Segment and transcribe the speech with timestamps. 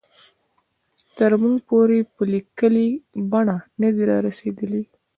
[1.17, 2.87] تر موږ پورې په لیکلې
[3.31, 4.83] بڼه نه دي را رسېدلي.